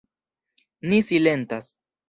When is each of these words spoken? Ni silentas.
Ni 0.89 1.03
silentas. 1.11 1.73